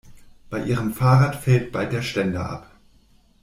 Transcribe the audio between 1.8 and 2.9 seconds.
der Ständer ab.